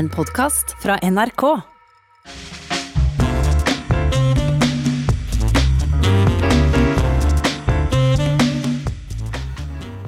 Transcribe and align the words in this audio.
En 0.00 0.08
podkast 0.08 0.76
fra 0.82 0.94
NRK. 1.02 1.42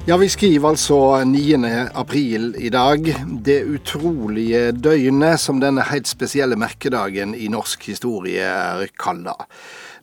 Ja, 0.05 0.17
vi 0.17 0.29
skriver 0.29 0.69
altså 0.69 0.97
9. 1.23 1.59
april 1.93 2.55
i 2.57 2.71
dag. 2.73 3.05
Det 3.45 3.59
utrolige 3.69 4.71
døgnet 4.71 5.37
som 5.45 5.61
denne 5.61 5.85
helt 5.91 6.09
spesielle 6.09 6.57
merkedagen 6.57 7.37
i 7.37 7.51
norsk 7.53 7.85
historie 7.93 8.49
er 8.49 8.89
kalla. 8.97 9.37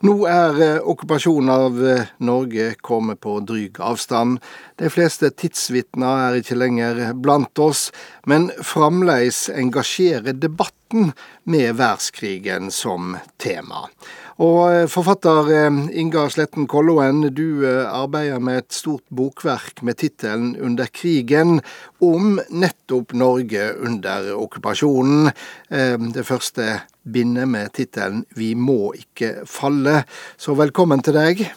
Nå 0.01 0.15
er 0.25 0.59
eh, 0.65 0.77
okkupasjonen 0.81 1.49
av 1.53 1.75
eh, 1.85 2.07
Norge 2.25 2.71
kommet 2.81 3.19
på 3.21 3.35
dryg 3.45 3.77
avstand. 3.85 4.39
De 4.81 4.89
fleste 4.89 5.29
tidsvitner 5.29 6.23
er 6.23 6.37
ikke 6.39 6.57
lenger 6.57 7.01
blant 7.13 7.61
oss, 7.61 7.91
men 8.25 8.49
fremdeles 8.65 9.43
engasjerer 9.53 10.33
debatten 10.33 11.11
med 11.45 11.77
verdenskrigen 11.77 12.73
som 12.73 13.13
tema. 13.37 13.85
Og 14.39 14.59
eh, 14.71 14.87
Forfatter 14.89 15.49
eh, 15.51 15.79
Inga 15.99 16.27
Sletten 16.31 16.67
Kolloen, 16.71 17.25
du 17.35 17.65
eh, 17.67 17.83
arbeider 17.87 18.39
med 18.39 18.61
et 18.61 18.75
stort 18.75 19.03
bokverk 19.11 19.83
med 19.83 19.99
tittelen 19.99 20.55
'Under 20.55 20.87
krigen', 20.87 21.59
om 22.01 22.39
nettopp 22.49 23.13
Norge 23.13 23.73
under 23.79 24.31
okkupasjonen. 24.35 25.31
Det 26.13 26.25
første 26.25 26.81
bindet 27.03 27.47
med 27.47 27.73
tittelen 27.73 28.25
'Vi 28.35 28.53
må 28.55 28.93
ikke 28.93 29.45
falle'. 29.45 30.03
Så 30.37 30.55
velkommen 30.55 31.01
til 31.03 31.13
deg. 31.13 31.51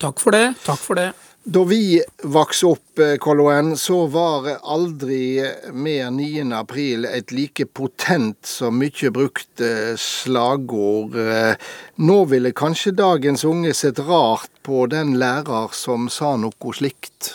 Takk 0.00 0.18
for 0.18 0.30
det. 0.30 0.54
Takk 0.64 0.78
for 0.78 0.94
det. 0.94 1.12
Da 1.44 1.64
vi 1.64 2.02
vokste 2.22 2.66
opp, 2.66 2.98
eh, 2.98 3.16
Kolloen, 3.16 3.76
så 3.76 4.06
var 4.06 4.44
aldri 4.62 5.42
mer 5.72 6.10
9. 6.10 6.52
april 6.54 7.04
et 7.04 7.32
like 7.34 7.66
potent 7.74 8.46
som 8.46 8.78
mye 8.78 9.10
brukt 9.10 9.60
eh, 9.60 9.96
slagord. 9.98 11.18
Eh, 11.18 11.58
nå 11.98 12.18
ville 12.30 12.54
kanskje 12.54 12.94
dagens 12.94 13.42
unge 13.44 13.74
sett 13.74 13.98
rart 13.98 14.54
på 14.62 14.86
den 14.86 15.16
lærer 15.18 15.74
som 15.74 16.06
sa 16.06 16.36
noe 16.38 16.78
slikt? 16.78 17.34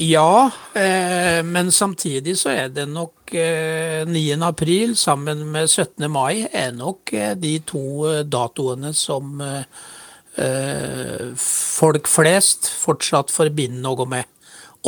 Ja, 0.00 0.48
eh, 0.72 1.44
men 1.44 1.68
samtidig 1.68 2.38
så 2.40 2.56
er 2.56 2.72
det 2.72 2.88
nok 2.88 3.34
eh, 3.36 4.08
9. 4.08 4.40
april 4.40 4.96
sammen 4.96 5.50
med 5.52 5.68
17. 5.68 6.08
mai 6.08 6.48
er 6.48 6.72
nok 6.72 7.12
eh, 7.12 7.34
de 7.36 7.58
to 7.60 8.22
datoene 8.24 8.96
som 8.96 9.36
Eh, 9.44 9.64
folk 11.40 12.08
flest 12.08 12.70
fortsatt 12.80 13.32
forbinder 13.34 13.82
noe 13.84 14.06
med. 14.08 14.28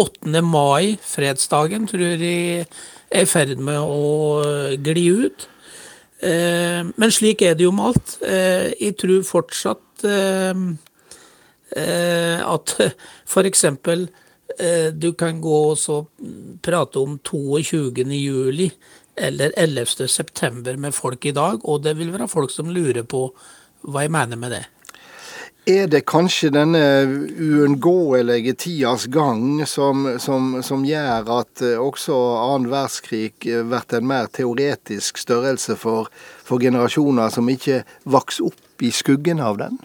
8. 0.01 0.41
mai, 0.41 0.97
fredsdagen, 1.05 1.85
tror 1.91 2.01
jeg 2.01 2.65
er 3.13 3.25
i 3.25 3.29
ferd 3.29 3.61
med 3.61 3.81
å 3.83 4.41
gli 4.81 5.05
ut. 5.27 5.49
Eh, 6.23 6.81
men 6.81 7.13
slik 7.13 7.43
er 7.45 7.59
det 7.59 7.67
jo 7.67 7.75
med 7.77 7.91
alt. 7.91 8.15
Eh, 8.25 8.73
jeg 8.81 8.97
tror 9.03 9.27
fortsatt 9.29 10.07
at 12.43 12.73
f.eks. 13.33 13.63
du 14.99 15.11
kan 15.19 15.39
gå 15.45 15.61
og 15.71 16.59
prate 16.65 16.99
om 16.99 17.19
22. 17.23 18.03
juli 18.17 18.71
eller 19.15 19.53
11. 19.57 20.09
september 20.09 20.77
med 20.77 20.95
folk 20.95 21.25
i 21.27 21.35
dag, 21.37 21.61
og 21.65 21.83
det 21.85 21.97
vil 21.99 22.13
være 22.13 22.29
folk 22.29 22.51
som 22.51 22.71
lurer 22.73 23.05
på 23.05 23.29
hva 23.83 24.05
jeg 24.07 24.15
mener 24.15 24.41
med 24.41 24.57
det. 24.57 24.65
Er 25.63 25.87
det 25.87 26.01
kanskje 26.11 26.49
denne 26.51 26.81
uunngåelige 27.39 28.57
tidas 28.59 29.05
gang 29.07 29.63
som, 29.71 30.09
som, 30.19 30.57
som, 30.59 30.83
gjør 30.83 31.31
at 31.37 31.63
eh, 31.63 31.79
også 31.79 32.17
annen 32.49 32.67
verdenskrig 32.73 33.31
blir 33.39 33.95
en 33.95 34.09
mer 34.11 34.27
teoretisk 34.35 35.23
størrelse 35.23 35.79
for, 35.79 36.11
for 36.43 36.59
generasjoner 36.59 37.31
som 37.31 37.47
ikke 37.47 37.85
vokser 38.03 38.51
opp 38.51 38.83
i 38.83 38.91
skuggen 38.91 39.39
av 39.39 39.63
den? 39.63 39.79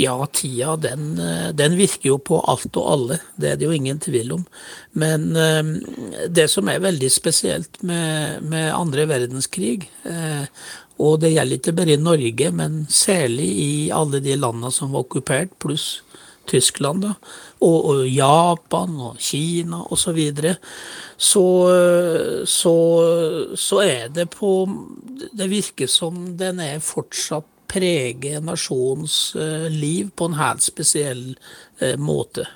Ja, 0.00 0.16
tida 0.32 0.78
den, 0.80 1.20
den, 1.58 1.76
virker 1.76 2.14
jo 2.14 2.18
på 2.22 2.40
alt 2.48 2.76
og 2.78 2.84
alle, 2.88 3.16
det 3.36 3.50
er 3.50 3.56
det 3.60 3.66
jo 3.66 3.76
ingen 3.76 3.98
tvil 4.00 4.30
om. 4.38 4.48
Men 4.96 5.34
eh, 5.36 5.72
det 6.24 6.48
som 6.48 6.72
er 6.72 6.80
veldig 6.88 7.12
spesielt 7.12 7.82
med, 7.84 8.46
med 8.48 8.72
andre 8.72 9.10
verdenskrig, 9.10 9.90
eh, 10.08 10.46
og 10.98 11.20
det 11.22 11.32
gjelder 11.34 11.60
ikke 11.60 11.76
bare 11.78 11.94
i 11.94 12.02
Norge, 12.02 12.50
men 12.50 12.80
særlig 12.90 13.48
i 13.62 13.72
alle 13.94 14.20
de 14.24 14.34
landene 14.38 14.70
som 14.74 14.92
var 14.92 15.06
okkupert, 15.06 15.54
pluss 15.62 16.00
Tyskland, 16.48 17.02
da, 17.04 17.12
og, 17.60 17.76
og, 17.90 18.02
Japan 18.08 18.96
og 19.04 19.20
Kina 19.20 19.82
osv. 19.84 20.00
Så, 20.02 20.14
videre, 20.16 20.54
så, 21.16 21.44
så 22.48 22.74
så 23.58 23.80
er 23.84 24.08
det 24.14 24.28
på 24.32 24.52
Det 25.36 25.48
virker 25.50 25.90
som 25.90 26.36
den 26.38 26.60
er 26.64 26.80
fortsatt 26.84 27.46
preger 27.68 28.40
nasjonens 28.40 29.34
uh, 29.36 29.68
liv 29.68 30.08
på 30.16 30.30
en 30.30 30.38
helt 30.38 30.64
spesiell 30.64 31.24
uh, 31.82 31.96
måte. 32.00 32.46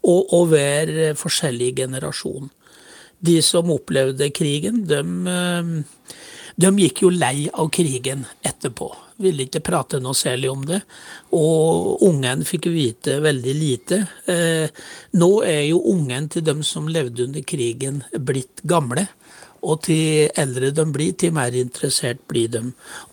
Og, 0.00 0.32
og 0.32 0.48
hver 0.50 1.12
forskjellig 1.20 1.74
generasjon. 1.82 2.48
De 3.20 3.36
som 3.44 3.68
opplevde 3.70 4.32
krigen, 4.34 4.80
de 4.88 5.02
de 6.56 6.70
gikk 6.84 7.04
jo 7.04 7.10
lei 7.14 7.48
av 7.48 7.70
krigen 7.72 8.26
etterpå. 8.44 8.90
Ville 9.22 9.46
ikke 9.46 9.62
prate 9.64 10.00
noe 10.02 10.16
særlig 10.16 10.50
om 10.52 10.64
det. 10.66 10.82
Og 11.36 12.02
ungen 12.04 12.44
fikk 12.48 12.68
vite 12.72 13.18
veldig 13.24 13.54
lite. 13.56 14.02
Eh, 14.28 14.68
nå 15.18 15.30
er 15.46 15.64
jo 15.70 15.82
ungen 15.92 16.28
til 16.32 16.44
dem 16.44 16.62
som 16.66 16.90
levde 16.90 17.26
under 17.28 17.44
krigen, 17.46 18.02
blitt 18.12 18.64
gamle. 18.68 19.06
Og 19.62 19.84
til 19.86 20.26
eldre 20.38 20.72
de 20.74 20.84
blir, 20.90 21.14
til 21.14 21.34
mer 21.36 21.54
interessert 21.54 22.22
blir 22.28 22.50
de. 22.50 22.64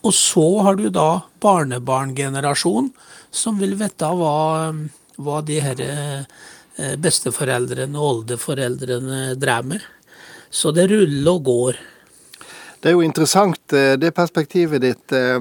Og 0.02 0.16
så 0.18 0.48
har 0.66 0.80
du 0.80 0.88
da 0.90 1.22
barnebarngenerasjonen, 1.44 2.90
som 3.30 3.60
vil 3.62 3.76
vite 3.78 4.10
hva, 4.18 4.74
hva 5.22 5.44
de 5.46 5.60
her 5.62 5.84
eh, 5.86 6.96
besteforeldrene 6.98 8.00
og 8.00 8.10
oldeforeldrene 8.16 9.22
drev 9.38 9.72
med. 9.76 9.86
Så 10.50 10.74
det 10.74 10.90
ruller 10.90 11.36
og 11.36 11.46
går. 11.46 11.82
Det 12.79 12.88
er 12.88 12.94
jo 12.95 13.01
interessant 13.03 13.73
eh, 13.75 13.97
det 14.00 14.13
perspektivet 14.16 14.79
ditt, 14.79 15.12
eh, 15.12 15.35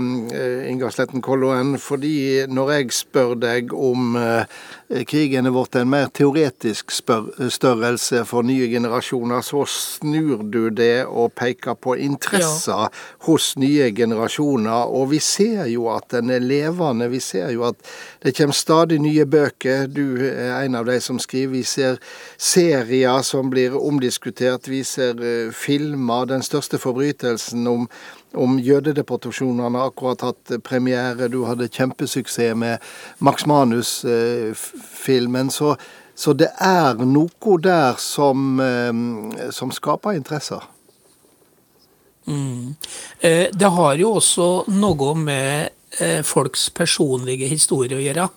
Ingar 0.66 0.90
Sletten 0.90 1.22
Kolloen. 1.22 1.76
Fordi 1.78 2.48
når 2.50 2.72
jeg 2.72 2.96
spør 2.96 3.36
deg 3.38 3.70
om 3.70 4.16
eh, 4.18 5.04
krigen 5.06 5.46
er 5.46 5.54
blitt 5.54 5.78
en 5.78 5.92
mer 5.92 6.08
teoretisk 6.10 6.90
størrelse 6.90 8.24
for 8.26 8.42
nye 8.42 8.66
generasjoner, 8.72 9.44
så 9.46 9.62
snur 9.70 10.42
du 10.50 10.64
det 10.74 11.06
og 11.06 11.36
peker 11.38 11.78
på 11.78 11.94
interesser 12.08 12.88
ja. 12.88 12.90
hos 13.28 13.52
nye 13.54 13.92
generasjoner. 13.94 14.90
Og 14.90 15.12
vi 15.12 15.22
ser 15.22 15.70
jo 15.70 15.86
at 15.94 16.10
den 16.16 16.34
er 16.34 16.42
levende. 16.42 17.06
Vi 17.12 17.22
ser 17.22 17.54
jo 17.54 17.68
at 17.70 17.78
det 18.24 18.34
kommer 18.34 18.58
stadig 18.58 18.98
nye 19.04 19.28
bøker. 19.30 19.86
Du 19.86 20.18
er 20.26 20.56
en 20.64 20.74
av 20.74 20.90
de 20.90 20.98
som 20.98 21.22
skriver. 21.22 21.54
Vi 21.54 21.62
ser 21.62 22.02
serier 22.34 23.22
som 23.22 23.46
blir 23.54 23.78
omdiskutert. 23.78 24.66
Vi 24.66 24.82
ser 24.82 25.22
filmer. 25.54 26.26
Den 26.34 26.42
største 26.42 26.82
forbrytelsen 26.82 27.27
bevegelsen 27.28 27.66
om, 27.66 27.88
om 28.34 28.58
jødedeportasjonene 28.58 29.82
akkurat 29.82 30.20
hatt 30.22 30.52
premiere. 30.64 31.28
Du 31.28 31.44
hadde 31.44 31.68
kjempesuksess 31.68 32.56
med 32.56 32.78
Max 33.18 33.46
Manus-filmen. 33.46 35.50
Så, 35.50 35.76
så, 36.14 36.32
det 36.32 36.50
er 36.60 36.94
noe 37.04 37.58
der 37.60 37.94
som, 37.98 38.60
eh, 38.60 39.50
som 39.50 39.70
skaper 39.70 40.12
interesser. 40.16 40.62
Mm. 42.26 42.74
Eh, 43.20 43.48
det 43.52 43.70
har 43.72 43.94
jo 43.96 44.16
også 44.18 44.64
noe 44.68 45.14
med 45.16 45.68
eh, 46.00 46.22
folks 46.22 46.70
personlige 46.70 47.48
historie 47.48 47.96
å 47.96 48.02
gjøre. 48.02 48.28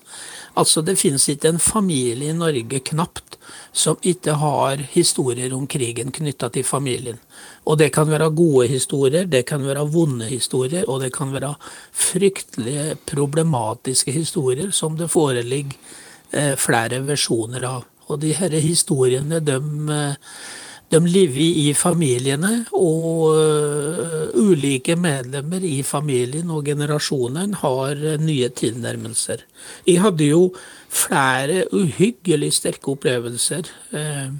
Altså, 0.54 0.82
det 0.84 0.98
finnes 1.00 1.24
ikke 1.32 1.48
en 1.48 1.62
familie 1.62 2.30
i 2.30 2.36
Norge 2.36 2.82
knapt 2.92 3.38
som 3.72 3.96
ikke 4.04 4.34
har 4.36 4.82
historier 4.92 5.54
om 5.56 5.64
krigen 5.70 6.12
knytta 6.12 6.50
til 6.52 6.64
familien. 6.64 7.18
Og 7.64 7.78
det 7.80 7.88
kan 7.94 8.10
være 8.10 8.28
gode 8.36 8.66
historier, 8.68 9.24
det 9.24 9.46
kan 9.48 9.64
være 9.64 9.86
vonde 9.88 10.28
historier, 10.28 10.84
og 10.88 11.00
det 11.00 11.12
kan 11.16 11.32
være 11.32 11.54
fryktelige 11.92 12.98
problematiske 13.08 14.12
historier 14.12 14.70
som 14.70 14.98
det 15.00 15.10
foreligger 15.10 15.78
eh, 16.32 16.52
flere 16.60 17.00
versjoner 17.06 17.64
av. 17.68 17.88
Og 18.10 18.20
de 18.20 18.34
disse 18.34 18.60
historiene, 18.60 19.40
de 19.40 19.56
eh, 19.96 20.36
de 20.92 21.00
lever 21.08 21.58
i 21.62 21.70
familiene, 21.76 22.66
og 22.76 23.32
uh, 23.32 24.28
ulike 24.36 24.96
medlemmer 25.00 25.64
i 25.64 25.80
familien 25.86 26.50
og 26.52 26.66
generasjonen 26.68 27.56
har 27.62 27.96
uh, 27.96 28.18
nye 28.20 28.50
tilnærmelser. 28.52 29.46
Jeg 29.88 30.02
hadde 30.04 30.28
jo 30.28 30.50
flere 30.92 31.64
uhyggelig 31.72 32.52
sterke 32.58 32.92
opplevelser 32.92 33.70
uh, 33.96 34.34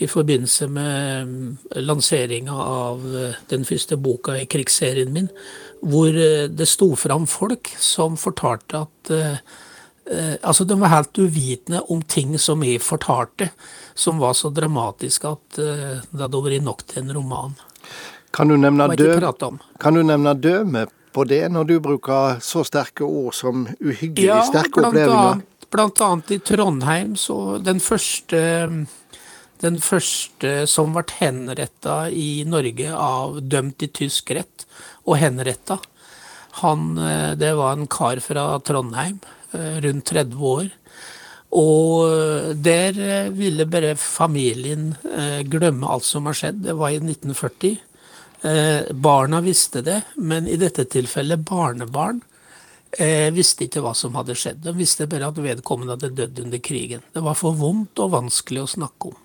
i 0.00 0.08
forbindelse 0.08 0.68
med 0.72 1.28
um, 1.28 1.36
lanseringa 1.76 2.56
av 2.56 3.04
den 3.52 3.68
første 3.68 4.00
boka 4.00 4.36
i 4.40 4.48
krigsserien 4.48 5.12
min, 5.12 5.30
hvor 5.84 6.12
det 6.48 6.68
sto 6.68 6.94
fram 6.96 7.28
folk 7.28 7.68
som 7.80 8.16
fortalte 8.20 8.80
at 8.86 9.10
eh, 9.12 9.40
Altså, 10.42 10.64
de 10.64 10.76
var 10.78 10.92
helt 10.92 11.18
uvitende 11.18 11.80
om 11.90 12.02
ting 12.02 12.36
som 12.38 12.62
jeg 12.62 12.82
fortalte, 12.84 13.50
som 13.94 14.20
var 14.22 14.36
så 14.38 14.52
dramatiske 14.54 15.32
at 15.32 15.58
eh, 15.58 16.04
det 16.10 16.22
hadde 16.22 16.42
vært 16.44 16.66
nok 16.66 16.84
til 16.86 17.02
en 17.02 17.16
roman. 17.16 17.56
Kan 18.36 18.52
du 18.52 18.58
nevne, 18.60 18.86
dø 18.98 19.16
kan 19.80 19.96
du 19.96 20.02
nevne 20.04 20.34
døme 20.36 20.84
på 21.16 21.24
det, 21.24 21.46
når 21.48 21.64
du 21.70 21.76
bruker 21.80 22.40
så 22.44 22.62
sterke 22.66 23.06
ord 23.06 23.34
som 23.34 23.64
uhyggelig 23.80 24.42
sterke 24.50 24.82
blant 24.82 24.92
opplevelser? 24.92 25.32
annet, 25.32 25.66
blant 25.72 26.02
annet 26.04 26.32
i 26.36 26.38
Trondheim, 26.44 27.16
så 27.16 27.56
den 27.64 27.80
første 27.80 28.42
den 29.64 29.78
første 29.80 30.66
som 30.68 30.92
ble 30.92 31.06
henretta 31.16 32.10
i 32.12 32.44
Norge 32.44 32.92
av 32.92 33.38
dømt 33.40 33.86
i 33.86 33.88
tysk 33.88 34.34
rett, 34.36 34.66
og 35.08 35.16
henretta, 35.22 35.78
han, 36.60 36.98
eh, 36.98 37.32
det 37.40 37.54
var 37.56 37.72
en 37.72 37.88
kar 37.88 38.20
fra 38.20 38.58
Trondheim, 38.60 39.18
eh, 39.24 39.35
rundt 39.54 40.08
30 40.10 40.42
år. 40.50 40.70
Og 41.56 42.56
der 42.58 42.98
eh, 43.00 43.28
ville 43.32 43.66
bare 43.70 43.94
familien 43.96 44.94
eh, 45.14 45.42
glemme 45.46 45.88
alt 45.88 46.04
som 46.04 46.26
har 46.26 46.36
skjedd. 46.36 46.64
Det 46.66 46.74
var 46.76 46.90
i 46.92 46.98
1940. 47.00 47.76
Eh, 48.42 48.92
Barna 48.92 49.40
visste 49.40 49.82
det, 49.82 50.00
men 50.16 50.48
i 50.48 50.58
dette 50.60 50.84
tilfellet 50.90 51.46
barnebarn 51.46 52.20
eh, 52.98 53.30
visste 53.34 53.66
ikke 53.66 53.84
hva 53.84 53.94
som 53.96 54.18
hadde 54.18 54.36
skjedd. 54.36 54.60
De 54.66 54.74
visste 54.76 55.08
bare 55.10 55.30
at 55.30 55.40
vedkommende 55.40 55.96
hadde 55.96 56.12
dødd 56.18 56.42
under 56.44 56.60
krigen. 56.60 57.06
Det 57.14 57.24
var 57.24 57.38
for 57.38 57.56
vondt 57.56 58.02
og 58.04 58.12
vanskelig 58.18 58.66
å 58.66 58.72
snakke 58.76 59.14
om. 59.14 59.22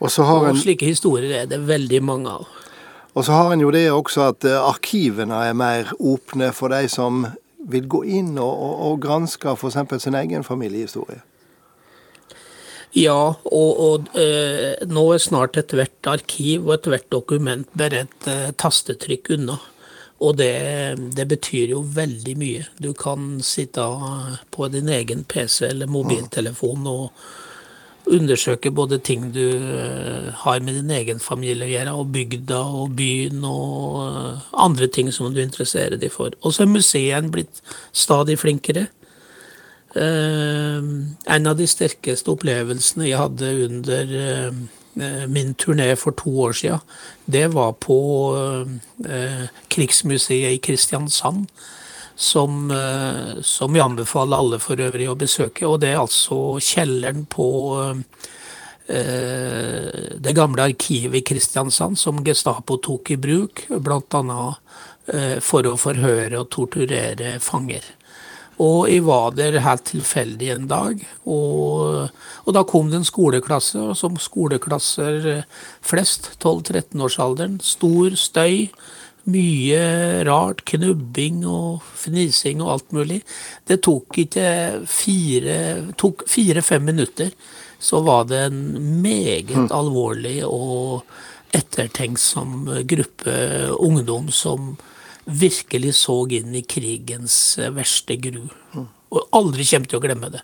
Og 0.00 0.08
så 0.08 0.24
har 0.24 0.48
Og 0.48 0.56
slike 0.56 0.88
historier 0.88 1.42
er 1.42 1.50
det 1.50 1.60
veldig 1.68 2.00
mange 2.02 2.38
av. 2.40 2.48
Og 3.12 3.26
så 3.26 3.34
har 3.34 3.52
en 3.52 3.60
jo 3.60 3.72
det 3.74 3.88
også 3.92 4.30
at 4.30 4.46
eh, 4.48 4.56
arkivene 4.56 5.44
er 5.50 5.58
mer 5.58 5.92
åpne 5.98 6.54
for 6.56 6.72
de 6.72 6.86
som 6.88 7.26
vil 7.68 7.88
gå 7.90 8.04
inn 8.08 8.38
og, 8.38 8.52
og, 8.52 8.78
og 8.86 9.02
granske 9.02 9.56
f.eks. 9.56 10.02
sin 10.02 10.16
egen 10.16 10.46
familiehistorie. 10.46 11.20
Ja, 12.96 13.34
og, 13.46 13.80
og 13.80 14.16
eh, 14.18 14.80
nå 14.90 15.04
er 15.14 15.22
snart 15.22 15.58
ethvert 15.60 16.08
arkiv 16.10 16.66
og 16.66 16.74
ethvert 16.80 17.06
dokument 17.12 17.68
bare 17.78 18.06
et 18.06 18.30
eh, 18.30 18.48
tastetrykk 18.58 19.30
unna. 19.36 19.60
Og 20.20 20.34
det, 20.36 20.50
det 21.16 21.24
betyr 21.30 21.70
jo 21.72 21.84
veldig 21.96 22.34
mye. 22.36 22.64
Du 22.82 22.90
kan 22.92 23.38
sitte 23.46 23.86
på 24.52 24.68
din 24.68 24.90
egen 24.92 25.22
PC 25.24 25.70
eller 25.70 25.88
mobiltelefon 25.88 26.88
og 26.90 27.22
undersøke 28.10 28.70
både 28.74 28.98
ting 28.98 29.30
du 29.34 29.44
eh, 29.56 30.30
har 30.42 30.60
med 30.60 30.76
din 30.78 30.90
egen 30.94 31.20
familie 31.22 31.66
å 31.66 31.70
gjøre, 31.70 31.94
og 31.96 32.12
bygda 32.14 32.60
og 32.80 32.96
byen 32.98 33.44
og 33.46 34.00
eh, 34.04 34.48
andre 34.66 34.88
ting 34.92 35.12
som 35.14 35.32
du 35.34 35.40
interesserer 35.42 35.98
deg 36.00 36.12
for. 36.14 36.34
Og 36.42 36.54
så 36.54 36.64
er 36.64 36.72
museene 36.72 37.32
blitt 37.32 37.62
stadig 37.92 38.38
flinkere. 38.42 38.88
Eh, 39.94 40.90
en 41.36 41.50
av 41.50 41.58
de 41.58 41.68
sterkeste 41.70 42.32
opplevelsene 42.32 43.08
jeg 43.08 43.20
hadde 43.20 43.54
under 43.68 44.14
min 45.30 45.52
turné 45.54 45.92
for 45.94 46.10
to 46.18 46.32
år 46.42 46.56
siden, 46.58 46.80
det 47.30 47.44
var 47.54 47.76
på 47.78 47.96
Krigsmuseet 49.70 50.56
i 50.56 50.58
Kristiansand. 50.58 51.46
Som, 52.20 52.70
eh, 52.70 53.40
som 53.40 53.72
jeg 53.72 53.80
anbefaler 53.80 54.36
alle 54.36 54.58
for 54.60 54.76
øvrig 54.76 55.06
å 55.08 55.16
besøke. 55.16 55.64
Og 55.64 55.78
det 55.80 55.94
er 55.94 56.02
altså 56.02 56.58
kjelleren 56.60 57.22
på 57.32 57.46
eh, 58.90 60.18
det 60.20 60.34
gamle 60.36 60.66
arkivet 60.68 61.22
i 61.22 61.24
Kristiansand 61.24 61.96
som 61.96 62.20
Gestapo 62.26 62.76
tok 62.76 63.14
i 63.14 63.16
bruk, 63.16 63.64
bl.a. 63.72 64.42
Eh, 65.08 65.38
for 65.40 65.64
å 65.64 65.78
forhøre 65.80 66.42
og 66.42 66.50
torturere 66.52 67.38
fanger. 67.40 67.88
Og 68.60 68.90
jeg 68.90 69.06
var 69.06 69.32
der 69.32 69.56
helt 69.64 69.86
tilfeldig 69.88 70.50
en 70.52 70.66
dag, 70.68 71.00
og, 71.24 72.10
og 72.44 72.52
da 72.52 72.62
kom 72.68 72.90
det 72.92 73.00
en 73.00 73.08
skoleklasse, 73.08 73.80
og 73.80 73.96
som 73.96 74.18
skoleklasser 74.20 75.46
flest, 75.80 76.34
12-13-årsalderen, 76.44 77.56
stor 77.64 78.18
støy, 78.20 78.68
mye 79.30 79.80
rart, 80.28 80.64
knubbing 80.68 81.44
og 81.48 81.80
fnising 82.02 82.62
og 82.64 82.72
alt 82.74 82.94
mulig. 82.96 83.20
Det 83.66 83.80
tok 83.86 84.20
ikke 84.24 84.46
fire-fem 84.90 86.22
fire, 86.28 86.80
minutter, 86.84 87.32
så 87.80 88.02
var 88.04 88.26
det 88.28 88.44
en 88.50 88.62
meget 89.02 89.72
alvorlig 89.72 90.40
og 90.44 91.06
ettertenksom 91.56 92.68
gruppe 92.86 93.34
ungdom 93.78 94.28
som 94.34 94.76
virkelig 95.24 95.94
så 96.00 96.22
inn 96.36 96.54
i 96.54 96.62
krigens 96.66 97.58
verste 97.74 98.16
gru. 98.20 98.44
Og 99.10 99.24
aldri 99.34 99.66
kommer 99.66 99.90
til 99.90 99.98
å 99.98 100.04
glemme 100.04 100.30
det. 100.34 100.42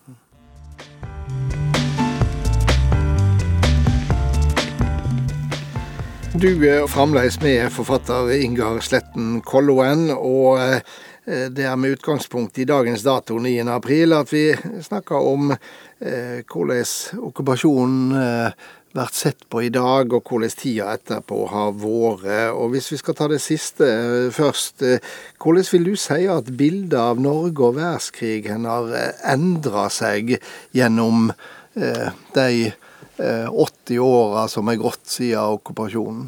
Du 6.36 6.50
er 6.68 6.86
fremdeles 6.90 7.38
med 7.40 7.70
forfatter 7.72 8.28
Ingar 8.36 8.80
Sletten 8.84 9.40
Kolloen, 9.46 10.10
og 10.12 10.60
eh, 10.60 11.48
det 11.48 11.64
er 11.64 11.76
med 11.80 11.96
utgangspunkt 11.96 12.58
i 12.60 12.66
dagens 12.68 13.04
dato 13.06 13.38
9. 13.40 13.54
april 13.72 14.12
at 14.12 14.32
vi 14.32 14.50
snakker 14.84 15.16
om 15.16 15.54
eh, 15.54 16.42
hvordan 16.44 17.22
okkupasjonen 17.30 18.12
vært 18.96 19.12
blir 19.12 19.12
sett 19.12 19.44
på 19.50 19.62
i 19.66 19.70
dag, 19.72 20.12
og 20.12 20.24
hvordan 20.24 20.54
tida 20.56 20.94
etterpå 20.96 21.42
har 21.52 21.74
vært. 21.76 22.54
Og 22.56 22.72
hvis 22.72 22.90
vi 22.92 23.00
skal 23.00 23.16
ta 23.18 23.28
det 23.28 23.40
siste 23.44 23.86
eh, 23.86 24.30
først, 24.32 24.82
eh, 24.82 25.12
hvordan 25.42 25.68
vil 25.72 25.90
du 25.90 25.94
si 26.00 26.26
at 26.30 26.50
bildet 26.56 26.98
av 26.98 27.20
Norge 27.20 27.70
og 27.70 27.76
verdenskrigen 27.76 28.66
har 28.68 28.92
endra 29.24 29.88
seg 29.92 30.36
gjennom 30.76 31.30
eh, 31.76 32.08
de 32.34 32.72
80 33.16 34.02
åra 34.02 34.48
som 34.52 34.68
er 34.68 34.80
gått 34.80 35.06
siden 35.08 35.56
okkupasjonen? 35.56 36.26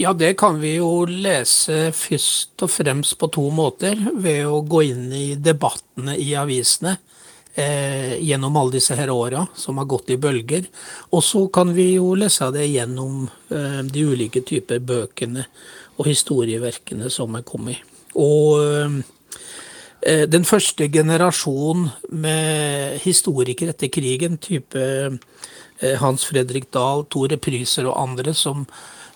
Ja, 0.00 0.12
det 0.12 0.36
kan 0.38 0.60
vi 0.60 0.76
jo 0.76 1.02
lese 1.10 1.88
først 1.90 2.62
og 2.62 2.70
fremst 2.70 3.16
på 3.18 3.26
to 3.34 3.48
måter. 3.50 3.98
Ved 4.14 4.44
å 4.46 4.60
gå 4.62 4.84
inn 4.92 5.08
i 5.10 5.32
debattene 5.34 6.14
i 6.14 6.28
avisene 6.38 6.92
eh, 7.58 8.14
gjennom 8.22 8.54
alle 8.60 8.76
disse 8.76 8.94
her 8.94 9.10
åra 9.10 9.42
som 9.58 9.80
har 9.82 9.88
gått 9.90 10.12
i 10.14 10.20
bølger. 10.22 10.68
Og 11.10 11.24
så 11.26 11.42
kan 11.50 11.74
vi 11.74 11.88
jo 11.96 12.12
lese 12.14 12.46
det 12.54 12.68
gjennom 12.70 13.24
eh, 13.50 13.82
de 13.82 14.06
ulike 14.06 14.44
typer 14.46 14.78
bøkene 14.78 15.48
og 15.98 16.06
historieverkene 16.06 17.10
som 17.10 17.34
er 17.34 17.42
kommet. 17.42 17.82
Og 18.14 18.62
eh, 18.62 19.00
den 20.00 20.44
første 20.46 20.86
generasjonen 20.94 21.88
med 22.14 23.00
historikere 23.02 23.74
etter 23.74 23.90
krigen, 23.90 24.36
type 24.38 24.80
Hans 25.98 26.26
Fredrik 26.28 26.68
Dahl, 26.74 27.02
Tore 27.10 27.34
Pryser 27.42 27.88
og 27.90 27.98
andre, 27.98 28.34
som, 28.34 28.62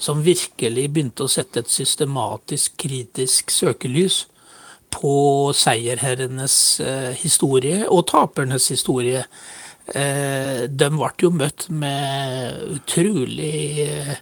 som 0.03 0.25
virkelig 0.27 0.89
begynte 0.91 1.27
å 1.27 1.31
sette 1.31 1.63
et 1.63 1.71
systematisk, 1.71 2.75
kritisk 2.83 3.55
søkelys 3.55 4.25
på 4.93 5.17
seierherrenes 5.57 6.57
eh, 6.85 7.11
historie 7.23 7.83
og 7.89 8.07
tapernes 8.13 8.69
historie. 8.73 9.25
Eh, 9.95 10.65
de 10.69 10.89
ble 10.95 11.11
jo 11.25 11.33
møtt 11.35 11.69
med 11.73 12.61
utrolig 12.77 13.87
eh, 13.87 14.17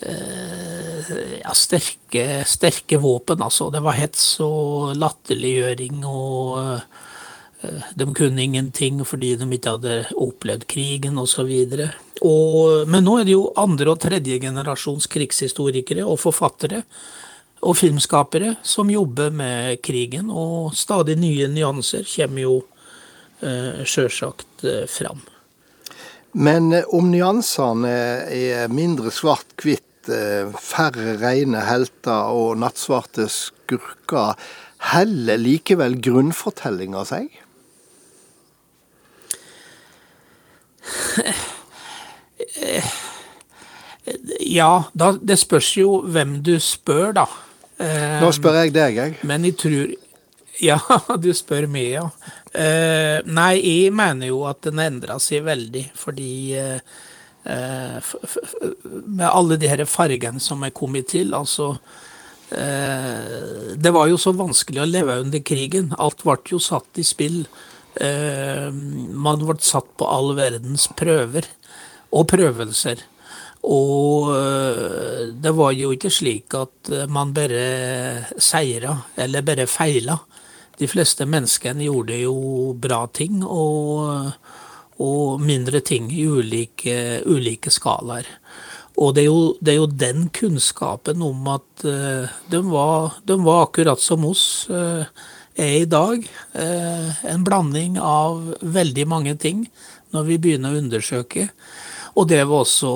ja, 0.00 1.54
sterke, 1.54 2.24
sterke 2.46 2.98
våpen, 2.98 3.42
altså. 3.42 3.70
Det 3.70 3.82
var 3.84 3.98
hets 3.98 4.24
og 4.44 4.96
latterliggjøring 4.98 6.04
og 6.08 6.58
eh, 7.62 7.88
de 7.94 8.06
kunne 8.16 8.42
ingenting 8.42 9.02
fordi 9.04 9.34
de 9.40 9.48
ikke 9.56 9.76
hadde 9.76 9.96
opplevd 10.16 10.66
krigen 10.70 11.18
osv. 11.20 11.50
Men 12.90 13.04
nå 13.04 13.18
er 13.18 13.26
det 13.28 13.34
jo 13.36 13.50
andre- 13.60 13.92
og 13.92 14.00
tredje 14.00 14.40
generasjons 14.42 15.08
krigshistorikere 15.10 16.06
og 16.06 16.20
forfattere 16.22 16.84
og 17.60 17.76
filmskapere 17.76 18.54
som 18.64 18.90
jobber 18.90 19.30
med 19.30 19.82
krigen, 19.84 20.30
og 20.32 20.72
stadig 20.76 21.18
nye 21.20 21.48
nyanser 21.52 22.06
kommer 22.08 22.46
jo 22.46 22.54
eh, 23.44 23.84
sjølsagt 23.84 24.64
eh, 24.64 24.86
fram. 24.88 25.20
Men 26.32 26.72
eh, 26.72 26.88
om 26.96 27.10
nyansene 27.12 27.92
er 28.32 28.72
mindre 28.72 29.12
svart-hvitt, 29.12 29.84
eh, 30.08 30.48
færre 30.56 31.16
rene 31.20 31.60
helter 31.66 32.32
og 32.32 32.58
nattsvarte 32.62 33.28
skurker, 33.30 34.34
heller 34.94 35.36
likevel 35.40 35.98
grunnfortellinga 36.02 37.04
seg? 37.08 37.28
Ja, 44.50 44.88
da, 44.96 45.12
det 45.22 45.36
spørs 45.38 45.68
jo 45.76 46.00
hvem 46.02 46.40
du 46.42 46.56
spør, 46.58 47.12
da. 47.14 47.26
Nå 48.20 48.30
spør 48.34 48.56
jeg 48.64 48.72
deg, 48.74 48.96
jeg. 48.96 49.18
Men 49.28 49.44
jeg 49.46 49.54
tror 49.60 49.92
Ja, 50.68 50.78
du 51.16 51.30
spør 51.36 51.68
meg, 51.70 51.94
ja. 51.94 52.06
Eh, 52.52 53.20
nei, 53.30 53.54
jeg 53.62 53.94
mener 53.96 54.28
jo 54.28 54.42
at 54.48 54.60
den 54.66 54.82
endra 54.82 55.16
seg 55.22 55.46
veldig, 55.46 55.86
fordi 55.96 56.32
eh, 56.58 56.82
med 57.44 59.24
alle 59.24 59.56
de 59.56 59.68
her 59.70 59.80
fargene 59.88 60.42
som 60.44 60.60
er 60.66 60.74
kommet 60.76 61.08
til, 61.14 61.32
altså 61.34 61.72
Eh, 62.50 63.76
det 63.76 63.90
var 63.90 64.08
jo 64.10 64.18
så 64.18 64.32
vanskelig 64.34 64.82
å 64.82 64.88
leve 64.88 65.20
under 65.22 65.42
krigen. 65.46 65.92
Alt 65.98 66.24
ble 66.26 66.38
jo 66.50 66.58
satt 66.62 66.98
i 66.98 67.06
spill. 67.06 67.44
Eh, 67.94 68.68
man 68.70 69.44
ble 69.44 69.58
satt 69.62 69.88
på 69.98 70.08
all 70.08 70.34
verdens 70.38 70.88
prøver 70.98 71.46
og 72.10 72.26
prøvelser. 72.32 73.04
Og 73.70 74.32
eh, 74.34 75.30
det 75.36 75.54
var 75.54 75.76
jo 75.76 75.92
ikke 75.94 76.12
slik 76.12 76.56
at 76.58 76.90
man 77.12 77.34
bare 77.36 78.34
seira 78.40 78.96
eller 79.20 79.46
bare 79.46 79.68
feila. 79.70 80.18
De 80.80 80.88
fleste 80.88 81.26
menneskene 81.28 81.86
gjorde 81.86 82.16
jo 82.22 82.72
bra 82.80 83.04
ting 83.14 83.44
og, 83.44 84.32
og 85.00 85.40
mindre 85.40 85.80
ting 85.84 86.10
i 86.12 86.26
ulike, 86.28 87.22
ulike 87.24 87.72
skalaer. 87.72 88.28
Og 89.00 89.14
det 89.16 89.24
er, 89.24 89.28
jo, 89.30 89.42
det 89.64 89.72
er, 89.72 89.78
jo, 89.78 89.86
den 89.88 90.26
kunnskapen 90.34 91.22
om 91.24 91.46
at 91.54 91.84
uh, 91.86 92.28
de, 92.52 92.60
var, 92.68 93.16
de, 93.24 93.36
var, 93.40 93.64
akkurat 93.64 94.02
som 94.02 94.26
oss 94.28 94.42
uh, 94.68 95.06
er 95.56 95.76
i 95.78 95.86
dag. 95.88 96.26
Uh, 96.52 97.08
en 97.32 97.46
blanding 97.46 97.96
av 98.02 98.42
veldig 98.60 99.06
mange 99.08 99.36
ting 99.40 99.64
når 100.12 100.26
vi 100.28 100.40
begynner 100.42 100.74
å 100.74 100.82
undersøke. 100.82 101.48
Og 102.18 102.28
det 102.28 102.42
var 102.42 102.66
også 102.66 102.90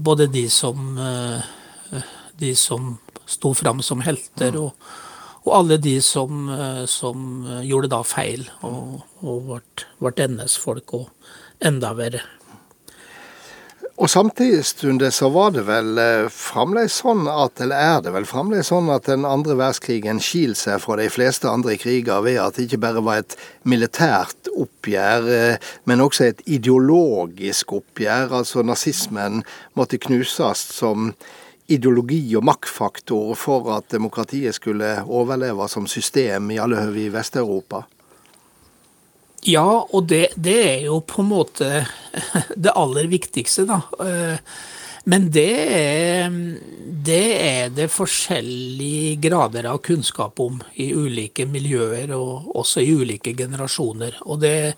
både 0.00 0.26
de 0.32 0.46
som, 0.50 0.96
de 2.40 2.52
som 2.56 2.94
sto 3.28 3.52
fram 3.54 3.82
som 3.84 4.00
helter, 4.00 4.56
og, 4.56 4.72
og, 5.48 5.54
alle 5.58 5.78
de 5.82 5.98
som, 6.04 6.48
som, 6.90 7.28
gjorde 7.64 7.90
da 7.92 8.02
feil 8.06 8.46
og, 8.66 9.00
og 9.24 9.54
ble 9.98 10.28
NS-folk, 10.28 10.94
og 10.94 11.08
enda 11.64 11.94
verre. 11.98 12.24
Og 13.98 14.06
samtidig 14.10 14.62
så 15.10 15.28
var 15.34 15.50
det 15.56 15.64
vel 15.66 15.98
eh, 15.98 16.28
fremdeles 16.30 17.00
sånn 17.00 17.24
at, 17.26 17.58
eller 17.64 17.80
er 17.82 18.04
det 18.04 18.12
vel 18.14 18.28
fremdeles 18.30 18.70
sånn 18.70 18.86
at 18.94 19.08
den 19.10 19.24
andre 19.26 19.56
verdenskrigen 19.58 20.20
skiller 20.22 20.54
seg 20.58 20.78
fra 20.84 21.00
de 21.00 21.08
fleste 21.10 21.50
andre 21.50 21.74
kriger 21.82 22.22
ved 22.22 22.38
at 22.38 22.54
det 22.54 22.68
ikke 22.68 22.80
bare 22.84 23.02
var 23.02 23.24
et 23.24 23.34
militært 23.66 24.52
oppgjør, 24.54 25.26
eh, 25.34 25.66
men 25.90 26.04
også 26.04 26.28
et 26.28 26.44
ideologisk 26.46 27.74
oppgjør. 27.80 28.36
Altså 28.38 28.62
nazismen 28.62 29.42
måtte 29.74 29.98
knuses 30.06 30.62
som 30.78 31.10
ideologi 31.68 32.22
og 32.38 32.46
maktfaktor 32.48 33.34
for 33.36 33.68
at 33.76 33.90
demokratiet 33.92 34.56
skulle 34.56 34.94
overleve 35.04 35.68
som 35.68 35.86
system 35.90 36.50
i 36.54 36.58
alle 36.62 36.80
høve 36.80 37.04
i 37.04 37.12
Vest-Europa. 37.12 37.84
Ja, 39.46 39.66
og 39.92 40.08
det, 40.10 40.32
det, 40.34 40.56
er 40.72 40.80
jo 40.88 40.98
på 41.06 41.22
en 41.22 41.30
måte 41.30 41.68
det 42.64 42.74
aller 42.74 43.06
viktigste, 43.10 43.68
da. 43.68 43.82
Eh, 44.02 44.56
men 45.08 45.28
det 45.32 45.52
er, 45.72 46.34
det 47.06 47.26
er 47.36 47.70
det 47.72 47.86
forskjellige 47.88 49.14
grader 49.28 49.70
av 49.70 49.78
kunnskap 49.84 50.40
om 50.44 50.58
i 50.76 50.90
ulike 50.92 51.46
miljøer, 51.48 52.12
og 52.16 52.50
også 52.58 52.84
i 52.84 52.90
ulike 52.92 53.32
generasjoner. 53.38 54.18
Og 54.28 54.42
det, 54.42 54.74